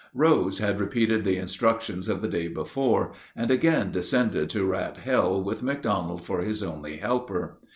[0.15, 5.43] Rose had repeated the instructions of the day before, and again descended to Rat Hell
[5.43, 7.59] with McDonald for his only helper.